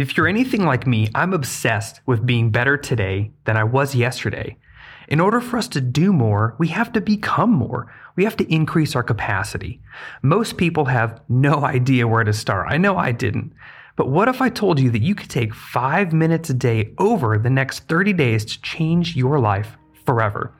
[0.00, 4.56] If you're anything like me, I'm obsessed with being better today than I was yesterday.
[5.08, 7.92] In order for us to do more, we have to become more.
[8.16, 9.82] We have to increase our capacity.
[10.22, 12.68] Most people have no idea where to start.
[12.70, 13.52] I know I didn't.
[13.96, 17.36] But what if I told you that you could take five minutes a day over
[17.36, 19.76] the next 30 days to change your life
[20.06, 20.54] forever?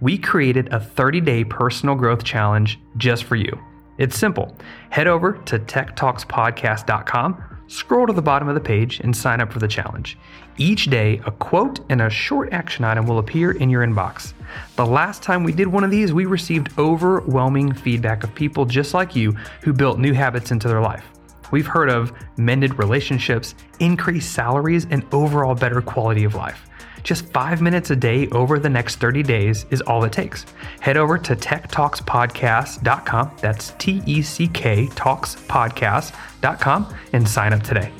[0.00, 3.56] We created a 30 day personal growth challenge just for you.
[3.98, 4.56] It's simple.
[4.88, 9.60] Head over to tecktalkspodcast.com Scroll to the bottom of the page and sign up for
[9.60, 10.18] the challenge.
[10.58, 14.32] Each day, a quote and a short action item will appear in your inbox.
[14.74, 18.92] The last time we did one of these, we received overwhelming feedback of people just
[18.92, 21.04] like you who built new habits into their life.
[21.52, 26.68] We've heard of mended relationships, increased salaries, and overall better quality of life.
[27.02, 30.44] Just five minutes a day over the next 30 days is all it takes.
[30.80, 37.92] Head over to tecktalkspodcast.com, that's T E C K talkspodcast.com, and sign up today.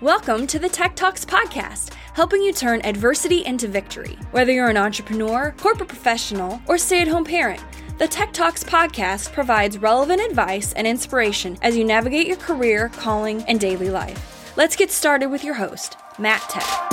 [0.00, 4.18] Welcome to the Teck Talks Podcast, helping you turn adversity into victory.
[4.32, 7.60] Whether you're an entrepreneur, corporate professional, or stay at home parent,
[7.98, 13.42] the Teck Talks podcast provides relevant advice and inspiration as you navigate your career, calling,
[13.44, 14.56] and daily life.
[14.56, 16.91] Let's get started with your host, Matt Teck.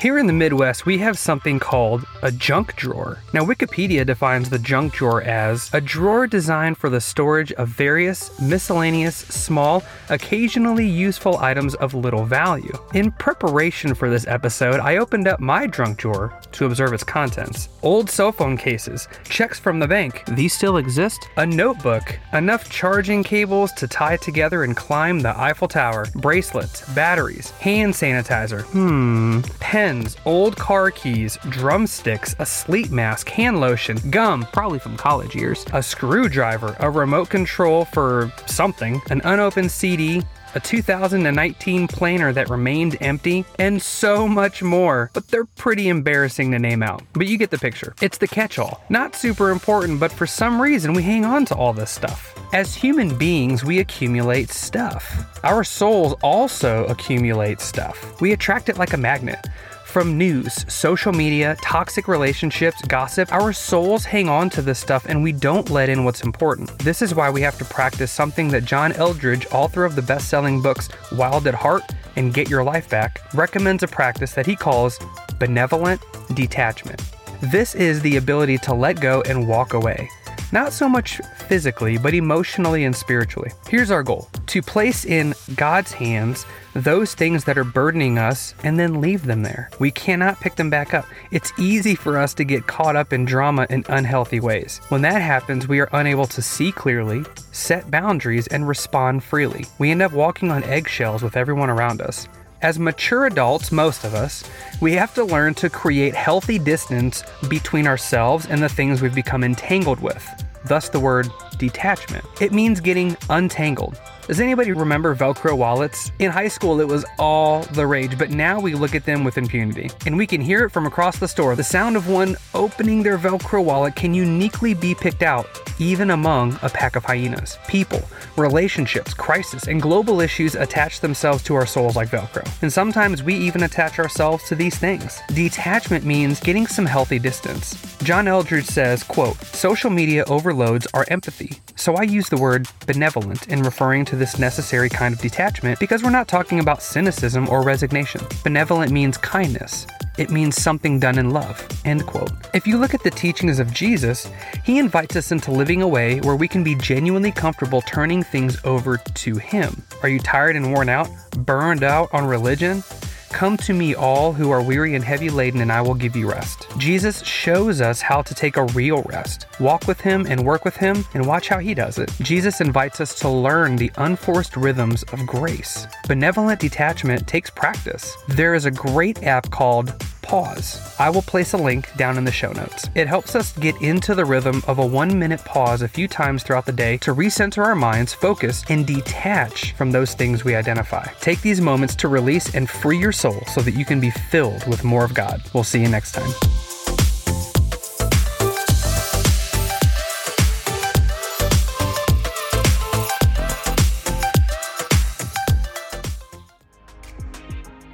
[0.00, 3.18] Here in the Midwest, we have something called a junk drawer.
[3.34, 8.40] Now, Wikipedia defines the junk drawer as a drawer designed for the storage of various
[8.40, 12.72] miscellaneous, small, occasionally useful items of little value.
[12.94, 17.68] In preparation for this episode, I opened up my junk drawer to observe its contents.
[17.82, 23.22] Old cell phone cases, checks from the bank, these still exist, a notebook, enough charging
[23.22, 29.89] cables to tie together and climb the Eiffel Tower, bracelets, batteries, hand sanitizer, hmm, pen
[30.24, 35.82] old car keys, drumsticks, a sleep mask, hand lotion, gum, probably from college years, a
[35.82, 40.22] screwdriver, a remote control for something, an unopened CD,
[40.54, 45.10] a 2019 planner that remained empty, and so much more.
[45.12, 47.02] But they're pretty embarrassing to name out.
[47.12, 47.94] But you get the picture.
[48.00, 48.82] It's the catch all.
[48.88, 52.34] Not super important, but for some reason we hang on to all this stuff.
[52.52, 55.24] As human beings, we accumulate stuff.
[55.44, 58.20] Our souls also accumulate stuff.
[58.20, 59.46] We attract it like a magnet.
[59.90, 65.20] From news, social media, toxic relationships, gossip, our souls hang on to this stuff and
[65.20, 66.78] we don't let in what's important.
[66.78, 70.28] This is why we have to practice something that John Eldredge, author of the best
[70.28, 71.82] selling books Wild at Heart
[72.14, 74.96] and Get Your Life Back, recommends a practice that he calls
[75.40, 76.00] benevolent
[76.34, 77.02] detachment.
[77.42, 80.08] This is the ability to let go and walk away.
[80.52, 83.52] Not so much physically, but emotionally and spiritually.
[83.68, 86.44] Here's our goal to place in God's hands
[86.74, 89.70] those things that are burdening us and then leave them there.
[89.78, 91.04] We cannot pick them back up.
[91.30, 94.80] It's easy for us to get caught up in drama in unhealthy ways.
[94.88, 99.66] When that happens, we are unable to see clearly, set boundaries, and respond freely.
[99.78, 102.28] We end up walking on eggshells with everyone around us.
[102.62, 104.44] As mature adults, most of us,
[104.82, 109.42] we have to learn to create healthy distance between ourselves and the things we've become
[109.42, 110.26] entangled with.
[110.66, 112.24] Thus, the word detachment.
[112.38, 113.98] It means getting untangled,
[114.30, 116.12] does anybody remember Velcro wallets?
[116.20, 119.36] In high school, it was all the rage, but now we look at them with
[119.36, 119.90] impunity.
[120.06, 121.56] And we can hear it from across the store.
[121.56, 125.46] The sound of one opening their Velcro wallet can uniquely be picked out,
[125.80, 127.58] even among a pack of hyenas.
[127.66, 128.02] People,
[128.36, 132.46] relationships, crisis, and global issues attach themselves to our souls like Velcro.
[132.62, 135.18] And sometimes we even attach ourselves to these things.
[135.34, 137.74] Detachment means getting some healthy distance.
[138.02, 141.60] John Eldredge says, quote, social media overloads our empathy.
[141.76, 146.02] So I use the word benevolent in referring to this necessary kind of detachment because
[146.02, 148.20] we're not talking about cynicism or resignation.
[148.44, 149.86] Benevolent means kindness.
[150.20, 151.66] It means something done in love.
[151.86, 152.30] End quote.
[152.52, 154.28] If you look at the teachings of Jesus,
[154.66, 158.58] he invites us into living a way where we can be genuinely comfortable turning things
[158.64, 159.82] over to him.
[160.02, 161.08] Are you tired and worn out?
[161.38, 162.84] Burned out on religion?
[163.30, 166.30] Come to me, all who are weary and heavy laden, and I will give you
[166.30, 166.66] rest.
[166.76, 169.46] Jesus shows us how to take a real rest.
[169.58, 172.10] Walk with him and work with him, and watch how he does it.
[172.20, 175.86] Jesus invites us to learn the unforced rhythms of grace.
[176.06, 178.16] Benevolent detachment takes practice.
[178.28, 179.94] There is a great app called
[180.30, 180.94] pause.
[181.00, 182.88] I will place a link down in the show notes.
[182.94, 186.44] It helps us get into the rhythm of a one minute pause a few times
[186.44, 191.04] throughout the day to recenter our minds, focus, and detach from those things we identify.
[191.20, 194.66] Take these moments to release and free your soul so that you can be filled
[194.66, 195.42] with more of God.
[195.52, 196.32] We'll see you next time.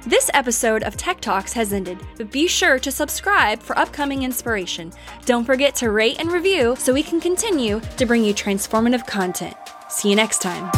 [0.05, 4.93] This episode of Teck Talks has ended, but be sure to subscribe for upcoming inspiration.
[5.25, 9.57] Don't forget to rate and review so we can continue to bring you transformative content.
[9.89, 10.71] See you next time.